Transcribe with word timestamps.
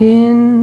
in 0.00 0.55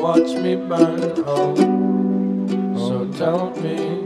watch 0.00 0.32
me 0.36 0.56
burn. 0.56 1.22
Oh, 1.26 1.54
so 2.74 3.06
tell 3.18 3.50
me, 3.60 3.99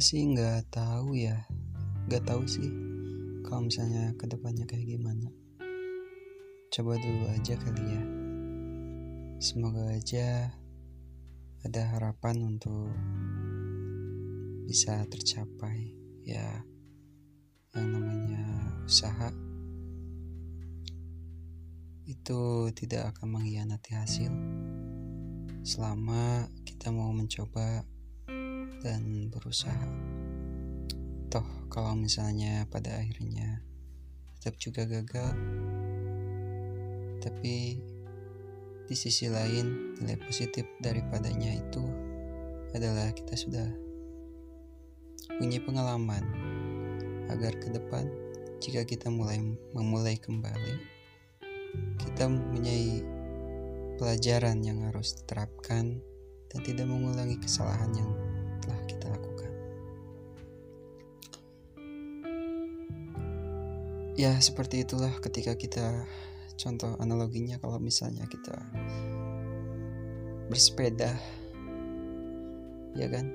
sih 0.00 0.24
nggak 0.32 0.72
tahu 0.72 1.12
ya, 1.12 1.44
nggak 2.08 2.24
tahu 2.24 2.48
sih 2.48 2.72
kalau 3.44 3.68
misalnya 3.68 4.16
ke 4.16 4.24
depannya 4.24 4.64
kayak 4.64 4.96
gimana. 4.96 5.28
Coba 6.72 6.96
dulu 6.96 7.28
aja 7.28 7.54
kali 7.60 7.84
ya. 7.84 8.04
Semoga 9.36 9.92
aja 9.92 10.48
ada 11.68 11.82
harapan 11.92 12.56
untuk 12.56 12.88
bisa 14.64 15.04
tercapai 15.12 15.92
ya 16.24 16.64
yang 17.76 17.88
namanya 17.90 18.44
usaha 18.88 19.28
itu 22.08 22.72
tidak 22.72 23.12
akan 23.12 23.36
mengkhianati 23.36 23.92
hasil 23.92 24.32
selama 25.60 26.48
kita 26.64 26.88
mau 26.88 27.12
mencoba 27.12 27.84
dan 28.80 29.28
berusaha. 29.28 29.88
Toh, 31.30 31.46
kalau 31.70 31.94
misalnya 31.94 32.66
pada 32.66 32.98
akhirnya 32.98 33.62
tetap 34.40 34.56
juga 34.58 34.88
gagal, 34.88 35.36
tapi 37.20 37.78
di 38.90 38.96
sisi 38.98 39.30
lain 39.30 39.94
nilai 40.02 40.18
positif 40.18 40.66
daripadanya 40.82 41.54
itu 41.54 41.84
adalah 42.74 43.14
kita 43.14 43.38
sudah 43.38 43.68
punya 45.38 45.62
pengalaman 45.62 46.26
agar 47.30 47.54
ke 47.60 47.70
depan 47.70 48.10
jika 48.58 48.82
kita 48.82 49.06
mulai 49.12 49.38
memulai 49.76 50.18
kembali 50.18 50.74
kita 52.02 52.26
mempunyai 52.26 53.04
pelajaran 53.94 54.58
yang 54.64 54.82
harus 54.90 55.22
diterapkan 55.22 56.02
dan 56.50 56.60
tidak 56.66 56.88
mengulangi 56.90 57.38
kesalahan 57.38 57.94
yang 57.94 58.10
Ya, 64.20 64.36
seperti 64.36 64.84
itulah 64.84 65.16
ketika 65.24 65.56
kita 65.56 66.04
contoh 66.60 66.92
analoginya 67.00 67.56
kalau 67.56 67.80
misalnya 67.80 68.28
kita 68.28 68.52
bersepeda 70.52 71.16
ya 72.92 73.08
kan? 73.08 73.32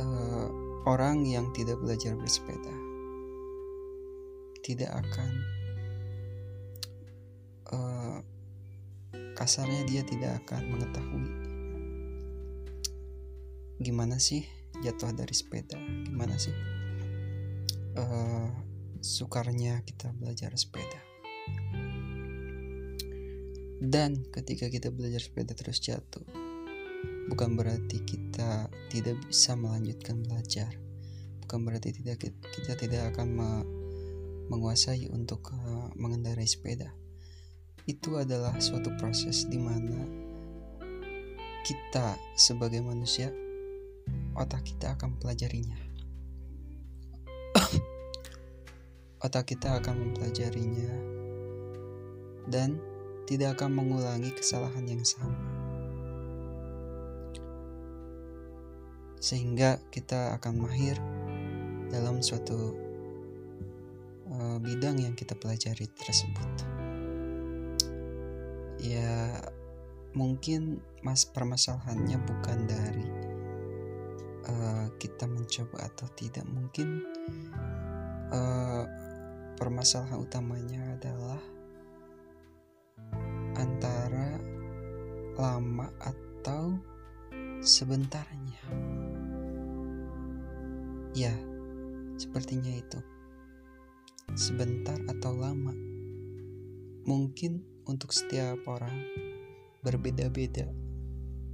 Eh, 0.00 0.46
orang 0.88 1.28
yang 1.28 1.52
tidak 1.52 1.76
belajar 1.76 2.16
bersepeda 2.16 2.72
tidak 4.64 4.96
akan 4.96 5.30
eh, 7.76 8.16
kasarnya 9.36 9.84
dia 9.84 10.08
tidak 10.08 10.40
akan 10.40 10.72
mengetahui 10.72 11.28
gimana 13.84 14.16
sih 14.16 14.48
jatuh 14.80 15.12
dari 15.12 15.36
sepeda 15.36 15.76
gimana 16.08 16.40
sih 16.40 16.56
eh, 17.92 18.67
sukarnya 19.00 19.82
kita 19.86 20.10
belajar 20.14 20.52
sepeda. 20.58 21.00
Dan 23.78 24.26
ketika 24.34 24.66
kita 24.66 24.90
belajar 24.90 25.22
sepeda 25.22 25.54
terus 25.54 25.78
jatuh 25.78 26.26
bukan 27.28 27.54
berarti 27.54 28.02
kita 28.02 28.66
tidak 28.88 29.20
bisa 29.28 29.54
melanjutkan 29.54 30.24
belajar. 30.24 30.72
Bukan 31.44 31.64
berarti 31.64 31.94
tidak 31.94 32.28
kita 32.28 32.72
tidak 32.74 33.14
akan 33.14 33.28
me- 33.32 33.68
menguasai 34.48 35.12
untuk 35.12 35.52
eh, 35.52 35.88
mengendarai 35.96 36.48
sepeda. 36.48 36.92
Itu 37.88 38.20
adalah 38.20 38.56
suatu 38.60 38.92
proses 38.96 39.48
di 39.48 39.56
mana 39.60 40.04
kita 41.64 42.16
sebagai 42.36 42.80
manusia 42.80 43.28
otak 44.36 44.64
kita 44.64 44.96
akan 44.96 45.20
pelajarinya 45.20 45.87
otak 49.22 49.54
kita 49.54 49.78
akan 49.82 50.10
mempelajarinya 50.10 50.92
dan 52.48 52.78
tidak 53.28 53.60
akan 53.60 53.76
mengulangi 53.76 54.32
kesalahan 54.32 54.88
yang 54.88 55.04
sama 55.04 55.58
sehingga 59.18 59.82
kita 59.90 60.38
akan 60.38 60.62
mahir 60.62 60.96
dalam 61.90 62.22
suatu 62.22 62.74
uh, 64.30 64.58
bidang 64.62 65.02
yang 65.02 65.14
kita 65.18 65.34
pelajari 65.34 65.90
tersebut. 65.90 66.50
Ya, 68.78 69.42
mungkin 70.14 70.78
mas 71.02 71.26
permasalahannya 71.26 72.18
bukan 72.22 72.58
dari 72.70 73.08
uh, 74.46 74.86
kita 75.02 75.26
mencoba 75.26 75.90
atau 75.90 76.06
tidak, 76.14 76.46
mungkin 76.46 77.02
uh, 78.30 78.86
permasalahan 79.58 80.22
utamanya 80.22 80.94
adalah 80.94 81.42
antara 83.58 84.38
lama 85.34 85.90
atau 85.98 86.78
sebentarnya. 87.58 88.62
Ya, 91.18 91.34
sepertinya 92.14 92.70
itu. 92.70 93.02
Sebentar 94.38 94.94
atau 95.10 95.34
lama. 95.34 95.74
Mungkin 97.02 97.82
untuk 97.90 98.14
setiap 98.14 98.62
orang 98.70 98.94
berbeda-beda. 99.82 100.70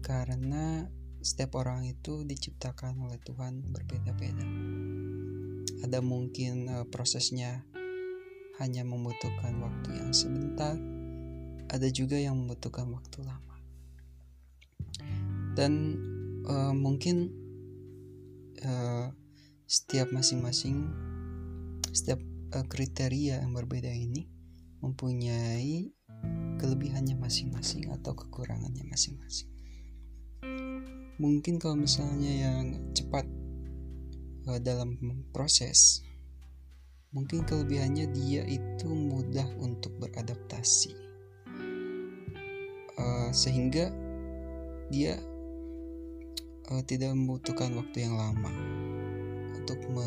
Karena 0.04 0.84
setiap 1.24 1.56
orang 1.56 1.88
itu 1.88 2.20
diciptakan 2.28 3.00
oleh 3.00 3.16
Tuhan 3.24 3.64
berbeda-beda. 3.72 4.44
Ada 5.88 6.04
mungkin 6.04 6.68
eh, 6.68 6.84
prosesnya 6.92 7.64
hanya 8.62 8.86
membutuhkan 8.86 9.58
waktu 9.58 9.98
yang 9.98 10.10
sebentar, 10.14 10.78
ada 11.70 11.88
juga 11.90 12.14
yang 12.14 12.38
membutuhkan 12.38 12.86
waktu 12.94 13.18
lama. 13.26 13.56
Dan 15.58 15.72
eh, 16.46 16.74
mungkin 16.74 17.30
eh, 18.62 19.06
setiap 19.64 20.12
masing-masing 20.14 20.92
setiap 21.94 22.18
eh, 22.54 22.66
kriteria 22.66 23.42
yang 23.42 23.54
berbeda 23.54 23.90
ini 23.90 24.26
mempunyai 24.82 25.94
kelebihannya 26.58 27.16
masing-masing 27.16 27.90
atau 27.90 28.12
kekurangannya 28.14 28.84
masing-masing. 28.86 29.50
mungkin 31.14 31.62
kalau 31.62 31.78
misalnya 31.78 32.26
yang 32.26 32.90
cepat 32.90 33.22
uh, 34.50 34.60
dalam 34.60 34.98
proses 35.30 36.02
mungkin 37.14 37.46
kelebihannya 37.46 38.10
dia 38.10 38.42
itu 38.44 38.90
mudah 38.90 39.46
untuk 39.62 39.94
beradaptasi. 40.02 40.98
Uh, 42.94 43.30
sehingga 43.30 43.90
dia 44.90 45.18
uh, 46.70 46.82
tidak 46.86 47.14
membutuhkan 47.14 47.74
waktu 47.78 48.06
yang 48.06 48.18
lama 48.18 48.52
untuk 49.54 49.78
me 49.90 50.06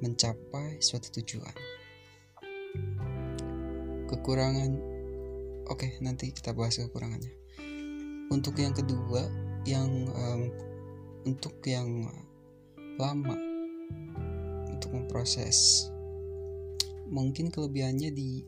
mencapai 0.00 0.80
suatu 0.80 1.12
tujuan. 1.20 1.52
Kekurangan 4.08 4.70
oke 5.68 5.76
okay, 5.76 6.00
nanti 6.00 6.32
kita 6.32 6.56
bahas 6.56 6.80
kekurangannya. 6.80 7.36
Untuk 8.32 8.56
yang 8.56 8.72
kedua 8.72 9.28
yang 9.68 10.08
um, 10.16 10.48
untuk 11.28 11.60
yang 11.68 12.08
lama 12.96 13.36
memproses 14.90 15.88
mungkin 17.10 17.50
kelebihannya 17.50 18.14
di 18.14 18.46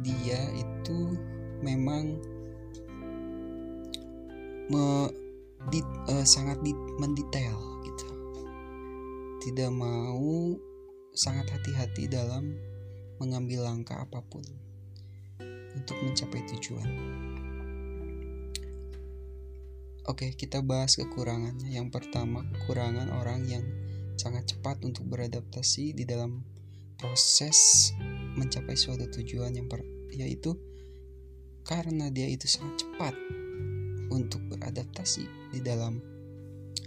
dia 0.00 0.40
itu 0.56 1.14
memang 1.60 2.18
me, 4.72 5.12
di, 5.68 5.80
uh, 6.08 6.24
sangat 6.24 6.60
di, 6.64 6.72
mendetail 6.98 7.56
gitu 7.84 8.08
tidak 9.44 9.70
mau 9.70 10.56
sangat 11.14 11.46
hati-hati 11.52 12.10
dalam 12.10 12.56
mengambil 13.22 13.70
langkah 13.70 14.02
apa 14.02 14.18
pun 14.26 14.42
untuk 15.74 15.98
mencapai 16.02 16.42
tujuan. 16.54 16.90
Oke, 20.04 20.36
kita 20.36 20.60
bahas 20.60 21.00
kekurangannya. 21.00 21.72
Yang 21.72 21.88
pertama, 21.96 22.44
kekurangan 22.52 23.08
orang 23.24 23.40
yang 23.48 23.64
sangat 24.14 24.54
cepat 24.54 24.82
untuk 24.86 25.06
beradaptasi 25.10 25.94
di 25.94 26.04
dalam 26.06 26.42
proses 26.98 27.90
mencapai 28.38 28.78
suatu 28.78 29.06
tujuan 29.10 29.54
yang 29.54 29.66
per, 29.66 29.82
yaitu 30.14 30.54
karena 31.66 32.12
dia 32.12 32.28
itu 32.28 32.46
sangat 32.46 32.86
cepat 32.86 33.14
untuk 34.12 34.40
beradaptasi 34.52 35.24
di 35.50 35.60
dalam 35.64 35.98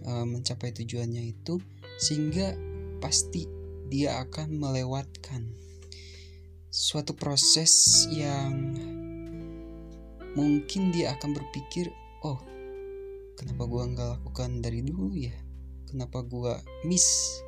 uh, 0.06 0.26
mencapai 0.26 0.72
tujuannya 0.72 1.34
itu 1.34 1.60
sehingga 1.98 2.54
pasti 3.02 3.50
dia 3.88 4.22
akan 4.22 4.58
melewatkan 4.58 5.48
suatu 6.68 7.16
proses 7.18 8.06
yang 8.12 8.54
mungkin 10.38 10.94
dia 10.94 11.18
akan 11.18 11.34
berpikir 11.34 11.90
oh 12.22 12.38
kenapa 13.34 13.66
gua 13.66 13.90
nggak 13.90 14.10
lakukan 14.22 14.62
dari 14.62 14.86
dulu 14.86 15.18
ya 15.18 15.47
kenapa 15.88 16.22
gua 16.22 16.60
miss 16.84 17.40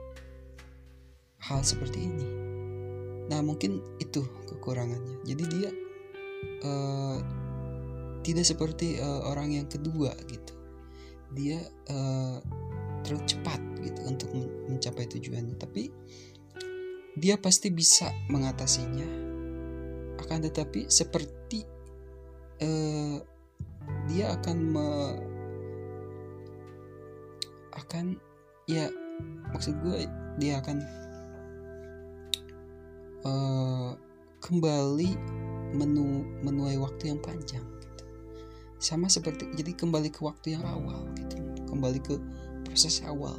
hal 1.39 1.63
seperti 1.63 2.03
ini. 2.03 2.27
Nah 3.29 3.39
mungkin 3.45 3.79
itu 4.01 4.25
kekurangannya. 4.49 5.21
Jadi 5.23 5.43
dia 5.47 5.69
uh, 6.65 7.17
tidak 8.25 8.45
seperti 8.45 8.99
uh, 8.99 9.29
orang 9.29 9.55
yang 9.55 9.67
kedua 9.69 10.11
gitu. 10.27 10.53
Dia 11.37 11.61
uh, 11.93 12.41
terlalu 13.05 13.23
cepat 13.29 13.61
gitu 13.85 13.99
untuk 14.09 14.29
mencapai 14.67 15.05
tujuannya. 15.07 15.55
Tapi 15.55 15.93
dia 17.15 17.39
pasti 17.39 17.71
bisa 17.71 18.11
mengatasinya. 18.27 19.07
Akan 20.19 20.43
tetapi 20.43 20.91
seperti 20.91 21.63
uh, 22.59 23.17
dia 24.11 24.35
akan 24.35 24.57
me, 24.57 24.89
akan 27.77 28.19
ya 28.69 28.85
maksud 29.49 29.73
gue 29.81 30.05
dia 30.37 30.61
akan 30.61 30.77
uh, 33.25 33.91
kembali 34.45 35.09
menu 35.73 36.21
menuai 36.45 36.77
waktu 36.77 37.09
yang 37.09 37.19
panjang 37.19 37.65
gitu. 37.81 38.03
sama 38.77 39.09
seperti 39.09 39.49
jadi 39.57 39.73
kembali 39.73 40.13
ke 40.13 40.21
waktu 40.21 40.57
yang 40.57 40.65
awal 40.69 41.09
gitu. 41.17 41.41
Kembali 41.65 41.99
ke 42.01 42.17
proses 42.65 43.01
awal. 43.05 43.37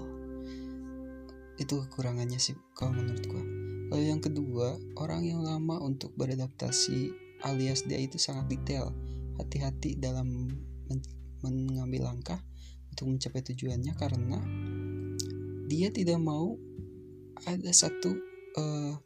Itu 1.58 1.86
kekurangannya 1.86 2.38
sih 2.38 2.58
kalau 2.74 2.94
menurut 2.94 3.24
gue 3.26 3.44
lalu 3.90 4.06
yang 4.06 4.22
kedua 4.22 4.78
orang 5.02 5.26
yang 5.26 5.42
lama 5.42 5.82
untuk 5.82 6.14
beradaptasi 6.14 7.10
alias 7.46 7.86
dia 7.86 8.02
itu 8.02 8.18
sangat 8.18 8.50
detail. 8.50 8.90
Hati-hati 9.38 9.96
dalam 9.96 10.50
men 10.90 11.00
mengambil 11.40 12.12
langkah 12.12 12.36
untuk 12.92 13.08
mencapai 13.16 13.40
tujuannya 13.40 13.96
karena 13.96 14.38
dia 15.70 15.94
tidak 15.94 16.18
mau 16.18 16.58
ada 17.46 17.70
satu 17.70 18.10
uh, 18.58 18.98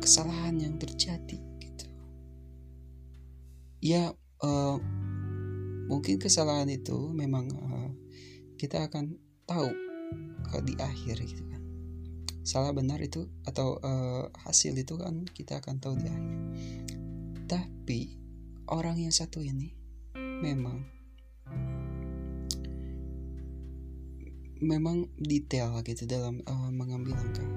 kesalahan 0.00 0.56
yang 0.56 0.80
terjadi 0.80 1.36
gitu. 1.60 1.86
Ya 3.84 4.16
uh, 4.40 4.80
mungkin 5.92 6.16
kesalahan 6.16 6.72
itu 6.72 7.12
memang 7.12 7.52
uh, 7.52 7.92
kita 8.56 8.88
akan 8.88 9.20
tahu 9.44 9.68
di 10.64 10.72
akhir 10.80 11.20
gitu 11.20 11.44
kan. 11.52 11.60
Salah 12.40 12.72
benar 12.72 13.04
itu 13.04 13.28
atau 13.44 13.76
uh, 13.84 14.32
hasil 14.48 14.72
itu 14.72 14.96
kan 14.96 15.28
kita 15.36 15.60
akan 15.60 15.76
tahu 15.84 16.00
di 16.00 16.08
akhir. 16.08 16.38
Tapi 17.44 18.00
orang 18.72 19.04
yang 19.04 19.12
satu 19.12 19.44
ini 19.44 19.76
memang 20.16 20.95
memang 24.60 25.08
detail 25.20 25.80
gitu 25.84 26.08
dalam 26.08 26.40
uh, 26.48 26.70
mengambil 26.72 27.16
langkah. 27.16 27.48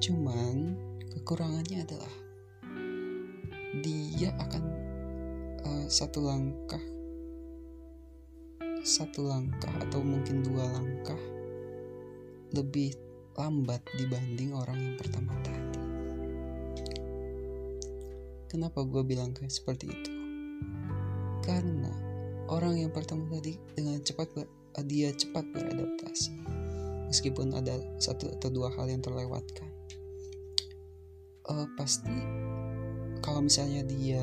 Cuman 0.00 0.76
kekurangannya 1.12 1.84
adalah 1.84 2.14
dia 3.84 4.32
akan 4.40 4.64
uh, 5.64 5.86
satu 5.86 6.24
langkah 6.24 6.82
satu 8.80 9.28
langkah 9.28 9.70
atau 9.84 10.00
mungkin 10.00 10.40
dua 10.40 10.64
langkah 10.72 11.20
lebih 12.56 12.96
lambat 13.36 13.84
dibanding 13.96 14.56
orang 14.56 14.76
yang 14.80 14.96
pertama 14.96 15.36
tadi. 15.44 15.80
Kenapa 18.50 18.82
gue 18.82 19.02
bilang 19.06 19.30
kayak 19.30 19.52
seperti 19.52 19.86
itu? 19.86 20.12
Karena 21.44 21.92
orang 22.50 22.82
yang 22.82 22.90
pertama 22.90 23.22
tadi 23.30 23.54
dengan 23.78 24.02
cepat 24.02 24.28
ber, 24.34 24.48
dia 24.86 25.10
cepat 25.10 25.42
beradaptasi, 25.50 26.30
meskipun 27.10 27.50
ada 27.54 27.74
satu 27.98 28.30
atau 28.38 28.48
dua 28.48 28.70
hal 28.74 28.86
yang 28.86 29.02
terlewatkan. 29.02 29.66
Uh, 31.50 31.66
pasti 31.74 32.14
kalau 33.18 33.42
misalnya 33.42 33.82
dia 33.82 34.22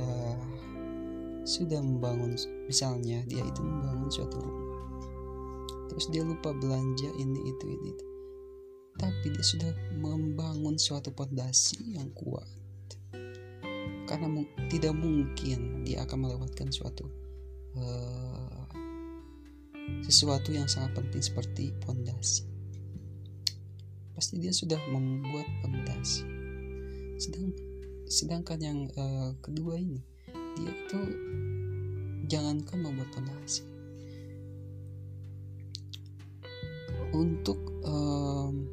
sudah 1.43 1.83
membangun, 1.83 2.35
misalnya 2.67 3.23
dia 3.27 3.43
itu 3.43 3.59
membangun 3.59 4.07
suatu 4.07 4.39
rumah, 4.39 4.87
terus 5.91 6.07
dia 6.11 6.23
lupa 6.23 6.55
belanja 6.55 7.09
ini 7.19 7.39
itu 7.51 7.65
ini 7.67 7.87
itu, 7.91 8.05
tapi 8.95 9.27
dia 9.35 9.43
sudah 9.43 9.71
membangun 9.99 10.79
suatu 10.79 11.11
pondasi 11.11 11.99
yang 11.99 12.07
kuat 12.15 12.47
karena 14.07 14.41
tidak 14.71 14.95
mungkin 14.95 15.83
dia 15.83 16.07
akan 16.07 16.25
melewatkan 16.25 16.71
suatu 16.71 17.11
uh, 17.75 18.26
sesuatu 20.07 20.55
yang 20.55 20.67
sangat 20.71 20.95
penting 20.95 21.23
seperti 21.23 21.75
pondasi. 21.83 22.47
Pasti 24.15 24.41
dia 24.41 24.55
sudah 24.55 24.79
membuat 24.89 25.45
pondasi. 25.61 26.25
Sedang 27.21 27.53
sedangkan 28.07 28.59
yang 28.63 28.79
uh, 28.95 29.35
kedua 29.43 29.75
ini 29.75 29.99
dia 30.57 30.71
itu 30.71 30.99
jangankan 32.27 32.79
membuat 32.81 33.09
pondasi. 33.13 33.63
Untuk 37.15 37.59
um, 37.87 38.67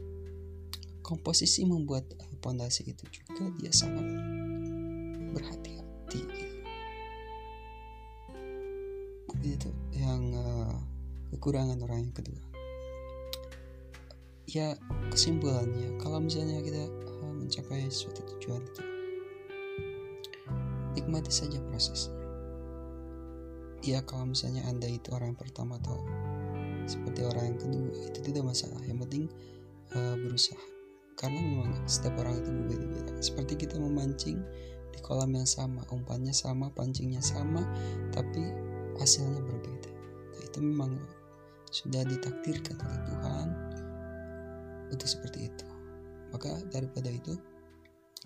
komposisi 1.04 1.62
membuat 1.68 2.08
pondasi 2.40 2.88
itu 2.88 3.04
juga 3.12 3.46
dia 3.60 3.70
sangat 3.70 4.04
berhati-hati 5.34 5.63
kekurangan 11.44 11.76
orang 11.84 12.08
yang 12.08 12.14
kedua. 12.16 12.42
Ya 14.48 14.80
kesimpulannya 15.12 16.00
kalau 16.00 16.16
misalnya 16.16 16.64
kita 16.64 16.88
uh, 16.88 17.32
mencapai 17.36 17.84
suatu 17.92 18.24
tujuan 18.24 18.64
itu 18.64 18.82
nikmati 20.96 21.28
saja 21.28 21.60
prosesnya. 21.68 22.16
Ya 23.84 24.00
kalau 24.08 24.32
misalnya 24.32 24.64
anda 24.72 24.88
itu 24.88 25.12
orang 25.12 25.36
yang 25.36 25.40
pertama 25.44 25.76
atau 25.84 26.00
seperti 26.88 27.28
orang 27.28 27.52
yang 27.52 27.58
kedua 27.60 27.92
itu 27.92 28.18
tidak 28.24 28.48
masalah. 28.48 28.80
Yang 28.88 29.04
penting 29.04 29.24
uh, 30.00 30.16
berusaha. 30.16 30.64
Karena 31.20 31.44
memang 31.44 31.84
setiap 31.84 32.24
orang 32.24 32.40
itu 32.40 32.48
berbeda-beda. 32.56 33.20
Seperti 33.20 33.68
kita 33.68 33.76
memancing 33.76 34.40
di 34.96 34.98
kolam 35.04 35.36
yang 35.36 35.44
sama 35.44 35.84
umpannya 35.92 36.32
sama 36.32 36.72
pancingnya 36.72 37.20
sama 37.20 37.68
tapi 38.16 38.40
hasilnya 38.96 39.44
berbeda. 39.44 39.92
Nah, 40.32 40.40
itu 40.40 40.60
memang 40.64 40.96
sudah 41.74 42.06
ditakdirkan 42.06 42.78
oleh 42.78 43.00
Tuhan 43.02 43.48
untuk 44.94 45.08
seperti 45.10 45.50
itu. 45.50 45.66
Maka 46.30 46.62
daripada 46.70 47.10
itu 47.10 47.34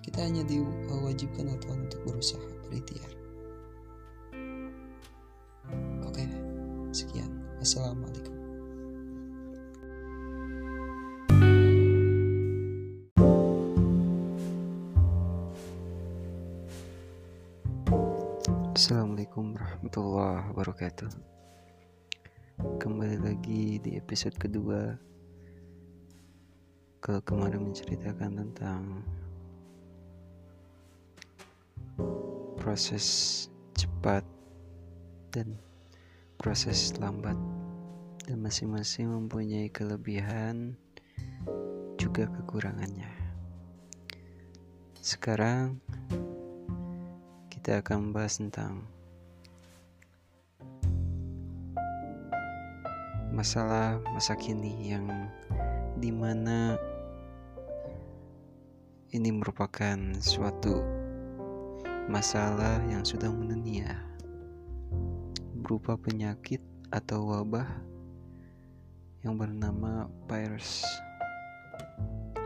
kita 0.04 0.20
hanya 0.20 0.44
diwajibkan 0.44 1.48
oleh 1.48 1.60
Tuhan 1.64 1.80
untuk 1.88 2.00
berusaha 2.04 2.44
berikhtiar. 2.68 3.08
Oke 6.04 6.28
sekian. 6.92 7.32
Assalamualaikum. 7.64 8.36
Assalamualaikum 18.78 19.58
warahmatullahi 19.58 20.54
wabarakatuh 20.54 21.38
Kembali 22.58 23.22
lagi 23.22 23.78
di 23.78 23.94
episode 23.94 24.34
kedua. 24.34 24.90
Ke 26.98 27.22
kemarin 27.22 27.70
menceritakan 27.70 28.34
tentang 28.34 28.82
Proses 32.58 33.46
cepat 33.78 34.26
dan 35.30 35.54
proses 36.34 36.98
lambat. 36.98 37.38
Dan 38.26 38.42
masing-masing 38.42 39.06
mempunyai 39.06 39.70
kelebihan 39.70 40.74
juga 41.94 42.26
kekurangannya. 42.26 43.14
Sekarang 44.98 45.78
kita 47.54 47.86
akan 47.86 48.10
membahas 48.10 48.42
tentang 48.42 48.97
masalah 53.38 54.02
masa 54.10 54.34
kini 54.34 54.90
yang 54.90 55.06
di 55.94 56.10
mana 56.10 56.74
ini 59.14 59.30
merupakan 59.30 59.94
suatu 60.18 60.82
masalah 62.10 62.82
yang 62.90 63.06
sudah 63.06 63.30
mendunia 63.30 63.94
berupa 65.62 65.94
penyakit 65.94 66.58
atau 66.90 67.30
wabah 67.30 67.78
yang 69.22 69.38
bernama 69.38 70.10
virus 70.26 70.82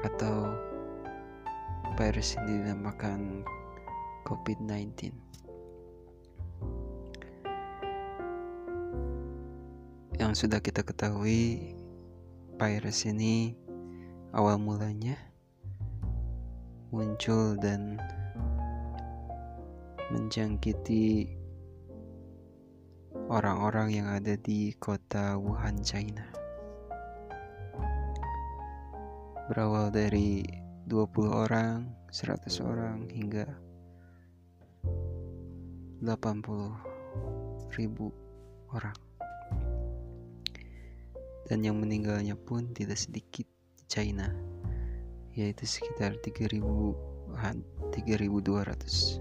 atau 0.05 0.53
virus 1.97 2.37
yang 2.37 2.45
dinamakan 2.69 3.49
COVID-19. 4.29 5.32
Yang 10.21 10.45
sudah 10.45 10.61
kita 10.61 10.85
ketahui, 10.85 11.73
virus 12.61 13.09
ini 13.09 13.57
awal 14.37 14.61
mulanya 14.61 15.17
muncul 16.93 17.57
dan 17.57 17.97
menjangkiti 20.13 21.33
orang-orang 23.33 23.89
yang 23.97 24.09
ada 24.13 24.37
di 24.37 24.77
kota 24.77 25.41
Wuhan, 25.41 25.81
China. 25.81 26.29
Berawal 29.49 29.89
dari 29.89 30.45
20 30.93 31.33
orang, 31.33 31.89
100 32.13 32.61
orang 32.61 33.09
hingga 33.09 33.49
80 36.05 37.73
ribu 37.81 38.13
orang 38.77 39.12
dan 41.51 41.65
yang 41.65 41.79
meninggalnya 41.79 42.39
pun 42.39 42.71
tidak 42.75 42.99
sedikit 42.99 43.47
di 43.49 43.85
China 43.89 44.29
yaitu 45.33 45.65
sekitar 45.65 46.21
3000 46.21 47.13
3200 47.33 49.21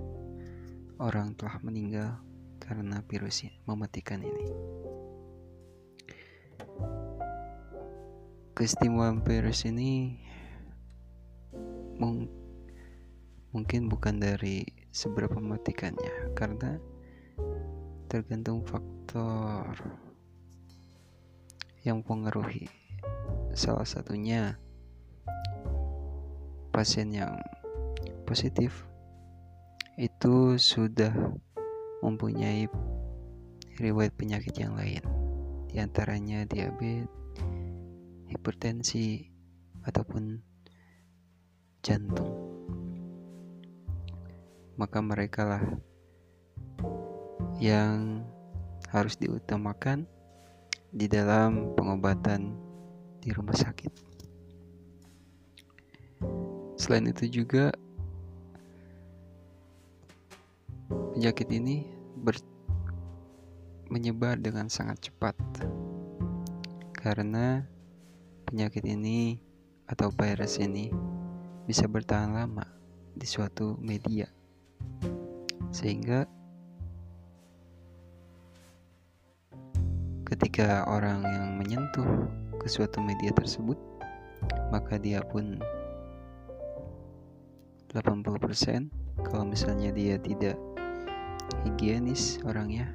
orang 1.00 1.34
telah 1.36 1.58
meninggal 1.64 2.20
karena 2.62 3.02
virus 3.08 3.48
mematikan 3.66 4.22
ini. 4.22 4.48
Keistimewaan 8.54 9.24
virus 9.26 9.66
ini 9.66 10.20
mung 11.98 12.30
mungkin 13.52 13.90
bukan 13.90 14.22
dari 14.22 14.64
seberapa 14.94 15.36
mematikannya 15.36 16.36
karena 16.38 16.78
tergantung 18.08 18.64
faktor 18.64 19.76
yang 21.82 22.02
mempengaruhi 22.02 22.70
salah 23.52 23.86
satunya 23.86 24.58
pasien 26.72 27.12
yang 27.12 27.36
positif 28.24 28.88
itu 30.00 30.56
sudah 30.56 31.12
mempunyai 32.02 32.66
riwayat 33.78 34.14
penyakit 34.16 34.56
yang 34.56 34.74
lain 34.78 35.04
di 35.68 35.80
antaranya 35.80 36.48
diabetes 36.48 37.22
hipertensi 38.32 39.28
ataupun 39.84 40.40
jantung. 41.84 42.32
Maka 44.80 45.04
mereka 45.04 45.42
lah 45.44 45.64
yang 47.60 48.24
harus 48.90 49.20
diutamakan 49.20 50.08
di 50.92 51.08
dalam 51.08 51.72
pengobatan 51.74 52.52
di 53.24 53.32
rumah 53.32 53.56
sakit. 53.56 53.92
Selain 56.76 57.08
itu 57.08 57.32
juga 57.32 57.72
penyakit 61.16 61.48
ini 61.48 61.88
ber 62.20 62.36
menyebar 63.92 64.40
dengan 64.40 64.72
sangat 64.72 65.12
cepat 65.12 65.36
karena 66.96 67.64
penyakit 68.48 68.84
ini 68.88 69.40
atau 69.88 70.12
virus 70.12 70.60
ini 70.60 70.92
bisa 71.68 71.88
bertahan 71.88 72.36
lama 72.36 72.68
di 73.16 73.28
suatu 73.28 73.76
media 73.80 74.32
sehingga 75.72 76.28
ketika 80.42 80.90
orang 80.90 81.22
yang 81.22 81.54
menyentuh 81.54 82.26
ke 82.58 82.66
suatu 82.66 82.98
media 82.98 83.30
tersebut 83.30 83.78
maka 84.74 84.98
dia 84.98 85.22
pun 85.22 85.62
80% 87.94 88.90
kalau 89.22 89.46
misalnya 89.46 89.94
dia 89.94 90.18
tidak 90.18 90.58
higienis 91.62 92.42
orangnya 92.42 92.90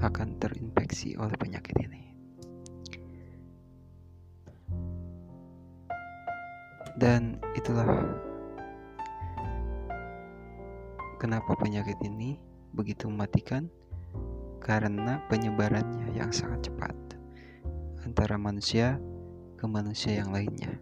akan 0.00 0.32
terinfeksi 0.40 1.12
oleh 1.20 1.36
penyakit 1.36 1.76
ini. 1.76 2.08
Dan 6.96 7.36
itulah 7.52 7.84
Kenapa 11.20 11.52
penyakit 11.60 12.00
ini 12.00 12.40
begitu 12.72 13.12
mematikan? 13.12 13.68
Karena 14.66 15.22
penyebarannya 15.30 16.10
yang 16.10 16.34
sangat 16.34 16.66
cepat 16.66 16.90
antara 18.02 18.34
manusia 18.34 18.98
ke 19.54 19.64
manusia 19.70 20.18
yang 20.18 20.34
lainnya. 20.34 20.74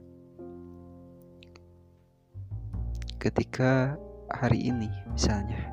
Ketika 3.20 4.01
hari 4.33 4.73
ini, 4.73 4.88
misalnya, 5.12 5.68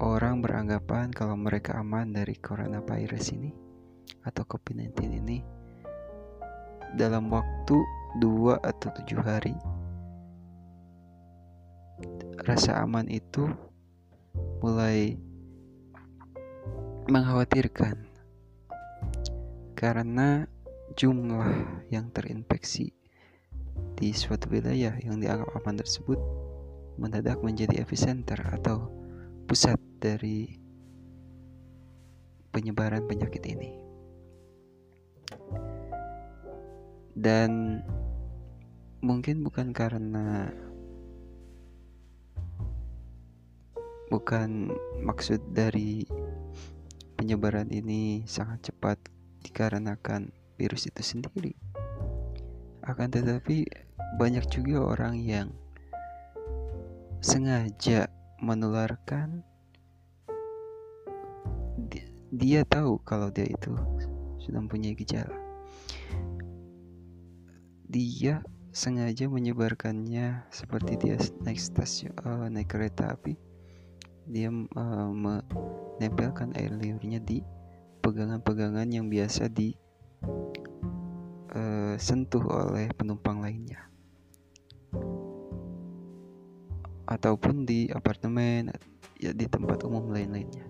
orang 0.00 0.40
beranggapan 0.40 1.12
kalau 1.12 1.36
mereka 1.36 1.76
aman 1.76 2.16
dari 2.16 2.32
coronavirus 2.40 3.36
ini 3.36 3.52
atau 4.24 4.48
COVID-19 4.48 5.20
ini, 5.20 5.44
dalam 6.96 7.28
waktu 7.28 7.76
dua 8.24 8.56
atau 8.64 8.88
tujuh 9.02 9.20
hari 9.20 9.52
rasa 12.46 12.78
aman 12.82 13.06
itu 13.10 13.50
mulai 14.60 15.18
mengkhawatirkan 17.04 18.00
karena 19.76 20.48
jumlah 20.96 21.84
yang 21.92 22.08
terinfeksi 22.08 22.96
di 23.98 24.08
suatu 24.16 24.48
wilayah 24.48 24.96
yang 25.04 25.20
dianggap 25.20 25.52
aman 25.52 25.76
tersebut 25.76 26.16
mendadak 26.96 27.42
menjadi 27.44 27.84
epicenter 27.84 28.40
atau 28.40 28.88
pusat 29.44 29.76
dari 30.00 30.56
penyebaran 32.54 33.04
penyakit 33.04 33.42
ini. 33.52 33.70
Dan 37.14 37.82
mungkin 39.04 39.44
bukan 39.44 39.76
karena 39.76 40.48
bukan 44.08 44.72
maksud 45.02 45.42
dari 45.50 46.06
penyebaran 47.14 47.70
ini 47.70 48.26
sangat 48.26 48.70
cepat 48.70 48.98
dikarenakan 49.44 50.34
virus 50.58 50.86
itu 50.86 51.02
sendiri. 51.02 51.54
Akan 52.84 53.10
tetapi 53.10 53.66
banyak 54.20 54.44
juga 54.50 54.84
orang 54.84 55.18
yang 55.18 55.48
sengaja 57.24 58.12
menularkan 58.38 59.40
di- 61.88 62.04
dia 62.28 62.62
tahu 62.68 63.00
kalau 63.02 63.32
dia 63.32 63.48
itu 63.48 63.72
sudah 64.42 64.60
mempunyai 64.60 64.92
gejala. 64.92 65.32
Dia 67.88 68.44
sengaja 68.74 69.30
menyebarkannya 69.30 70.50
seperti 70.50 70.98
dia 70.98 71.16
naik 71.46 71.62
stasiun 71.62 72.12
eh, 72.12 72.48
naik 72.50 72.68
kereta 72.68 73.14
api. 73.14 73.38
Dia 74.24 74.48
eh, 74.48 75.10
menempelkan 75.12 76.56
air 76.56 76.72
liurnya 76.72 77.20
di 77.20 77.44
pegangan-pegangan 78.04 78.88
yang 78.92 79.08
biasa 79.08 79.48
di 79.48 79.72
eh, 81.54 81.96
oleh 82.44 82.86
penumpang 82.92 83.40
lainnya. 83.40 83.80
Ataupun 87.04 87.68
di 87.68 87.88
apartemen 87.92 88.72
ya 89.20 89.32
di 89.32 89.46
tempat 89.48 89.84
umum 89.84 90.08
lain-lainnya. 90.08 90.66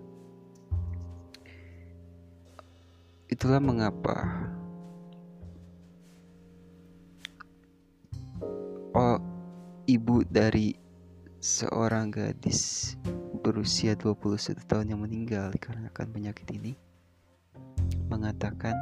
Itulah 3.31 3.59
mengapa 3.59 4.15
oh 8.95 9.19
ibu 9.89 10.23
dari 10.23 10.71
seorang 11.43 12.15
gadis 12.15 12.95
berusia 13.45 13.93
21 13.93 14.57
tahun 14.65 14.89
yang 14.89 15.05
meninggal 15.05 15.53
dikarenakan 15.53 16.07
penyakit 16.09 16.49
ini 16.49 16.73
mengatakan 18.09 18.73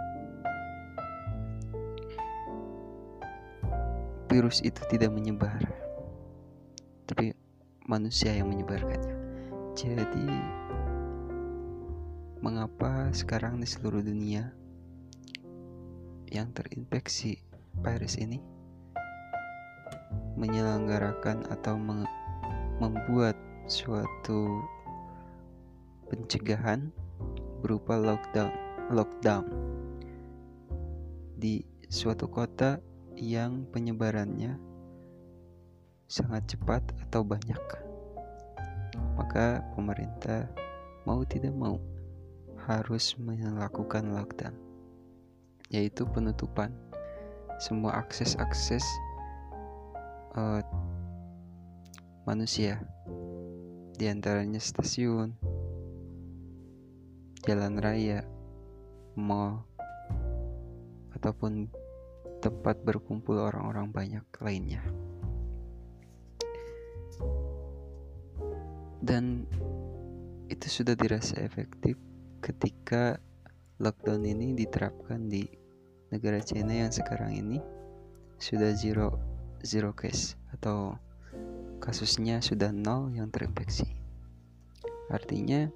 virus 4.31 4.63
itu 4.63 4.79
tidak 4.87 5.11
menyebar 5.11 5.59
tapi 7.03 7.35
manusia 7.83 8.31
yang 8.31 8.47
menyebarkannya. 8.47 9.19
Jadi 9.75 10.27
mengapa 12.39 13.11
sekarang 13.11 13.59
di 13.59 13.67
seluruh 13.67 13.99
dunia 13.99 14.47
yang 16.31 16.55
terinfeksi 16.55 17.43
virus 17.83 18.15
ini 18.15 18.39
menyelenggarakan 20.39 21.43
atau 21.51 21.75
membuat 22.79 23.35
suatu 23.65 24.59
pencegahan 26.11 26.91
berupa 27.63 27.95
lockdown 27.95 28.51
lockdown 28.91 29.47
di 31.39 31.63
suatu 31.87 32.27
kota 32.27 32.83
yang 33.15 33.63
penyebarannya 33.71 34.59
sangat 36.07 36.55
cepat 36.55 36.83
atau 37.07 37.23
banyak. 37.25 37.61
Maka 39.17 39.63
pemerintah 39.73 40.45
mau 41.07 41.23
tidak 41.25 41.53
mau 41.55 41.79
harus 42.63 43.15
melakukan 43.19 44.13
lockdown, 44.15 44.55
yaitu 45.67 46.07
penutupan 46.07 46.71
semua 47.59 47.99
akses-akses 48.03 48.83
eh, 50.37 50.61
manusia, 52.23 52.79
di 54.03 54.11
antaranya 54.11 54.59
stasiun, 54.59 55.31
jalan 57.47 57.79
raya, 57.79 58.19
mall, 59.15 59.63
ataupun 61.15 61.71
tempat 62.43 62.83
berkumpul 62.83 63.39
orang-orang 63.39 63.95
banyak 63.95 64.27
lainnya. 64.43 64.83
Dan 68.99 69.47
itu 70.51 70.67
sudah 70.67 70.99
dirasa 70.99 71.39
efektif 71.39 71.95
ketika 72.43 73.15
lockdown 73.79 74.27
ini 74.27 74.51
diterapkan 74.51 75.31
di 75.31 75.47
negara 76.11 76.43
China 76.43 76.75
yang 76.75 76.91
sekarang 76.91 77.39
ini 77.39 77.63
sudah 78.35 78.75
zero 78.75 79.15
zero 79.63 79.95
case 79.95 80.35
atau 80.51 80.91
kasusnya 81.83 82.39
sudah 82.39 82.71
nol 82.71 83.11
yang 83.11 83.27
terinfeksi. 83.27 83.83
Artinya 85.11 85.67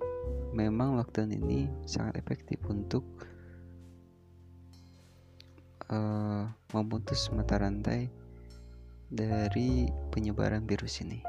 memang 0.56 0.96
lockdown 0.96 1.36
ini 1.36 1.68
sangat 1.84 2.16
efektif 2.24 2.64
untuk 2.72 3.04
eh, 5.92 6.44
memutus 6.72 7.28
mata 7.36 7.60
rantai 7.60 8.08
dari 9.12 9.92
penyebaran 10.16 10.64
virus 10.64 11.04
ini. 11.04 11.20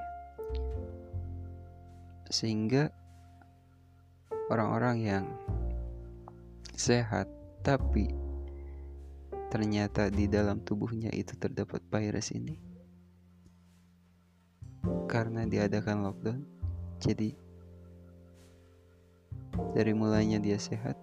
Sehingga 2.31 2.95
orang-orang 4.55 4.97
yang 5.03 5.25
sehat 6.79 7.27
tapi 7.67 8.15
ternyata 9.51 10.07
di 10.07 10.31
dalam 10.31 10.63
tubuhnya 10.63 11.11
itu 11.11 11.35
terdapat 11.35 11.83
virus 11.91 12.31
ini 12.31 12.68
karena 15.11 15.49
diadakan 15.49 16.05
lockdown 16.05 16.41
jadi 16.99 17.35
dari 19.75 19.93
mulainya 19.95 20.39
dia 20.39 20.59
sehat 20.59 20.95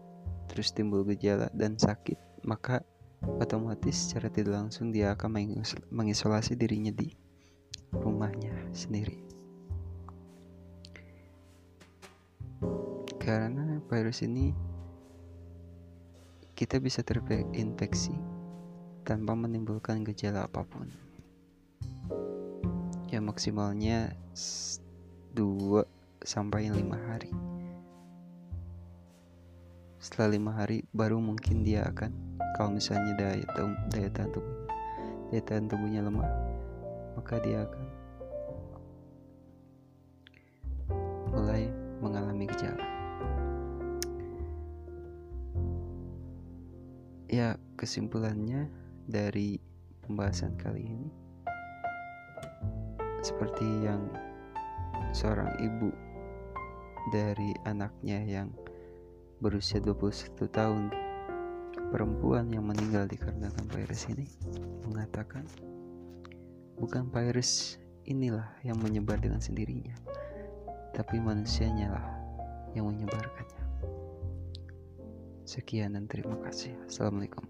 terus 0.48 0.72
timbul 0.72 1.04
gejala 1.04 1.52
dan 1.52 1.76
sakit 1.76 2.18
maka 2.46 2.86
otomatis 3.42 4.08
secara 4.08 4.30
tidak 4.30 4.54
langsung 4.62 4.94
dia 4.94 5.18
akan 5.18 5.30
mengis- 5.34 5.86
mengisolasi 5.90 6.54
dirinya 6.54 6.94
di 6.94 7.10
rumahnya 7.96 8.54
sendiri. 8.76 9.18
Karena 13.18 13.82
virus 13.90 14.22
ini 14.22 14.54
kita 16.54 16.78
bisa 16.78 17.02
terinfeksi 17.02 18.14
tanpa 19.02 19.34
menimbulkan 19.34 20.06
gejala 20.06 20.46
apa 20.46 20.62
pun 20.62 21.05
ya 23.16 23.24
maksimalnya 23.24 24.12
2 24.36 25.40
sampai 26.20 26.68
5 26.68 27.08
hari. 27.08 27.32
Setelah 30.04 30.36
lima 30.36 30.52
hari 30.52 30.84
baru 30.92 31.24
mungkin 31.24 31.64
dia 31.64 31.88
akan 31.88 32.12
kalau 32.60 32.76
misalnya 32.76 33.16
daya 33.16 33.40
daya 33.88 34.12
tahan 34.12 34.36
tubuhnya 34.36 34.68
daya 35.32 35.42
tahan 35.48 35.66
tubuhnya 35.72 36.02
lemah 36.04 36.28
maka 37.16 37.40
dia 37.40 37.64
akan 37.64 37.86
mulai 41.32 41.72
mengalami 42.04 42.52
gejala. 42.52 42.84
Ya 47.32 47.56
kesimpulannya 47.80 48.68
dari 49.08 49.64
pembahasan 50.04 50.60
kali 50.60 50.84
ini 50.84 51.25
seperti 53.26 53.66
yang 53.82 54.06
seorang 55.10 55.50
ibu 55.58 55.90
dari 57.10 57.58
anaknya 57.66 58.22
yang 58.22 58.54
berusia 59.42 59.82
21 59.82 60.46
tahun 60.54 60.94
perempuan 61.90 62.54
yang 62.54 62.70
meninggal 62.70 63.10
dikarenakan 63.10 63.66
virus 63.74 64.06
ini 64.14 64.30
mengatakan 64.86 65.50
bukan 66.78 67.10
virus 67.10 67.82
inilah 68.06 68.46
yang 68.62 68.78
menyebar 68.78 69.18
dengan 69.18 69.42
sendirinya 69.42 69.98
tapi 70.94 71.18
manusianya 71.18 71.98
lah 71.98 72.08
yang 72.78 72.88
menyebarkannya. 72.88 73.64
Sekian 75.44 75.96
dan 75.96 76.08
terima 76.08 76.40
kasih. 76.44 76.76
Assalamualaikum 76.88 77.48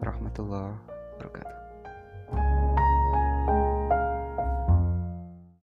warahmatullahi 0.00 0.80
wabarakatuh 1.16 1.59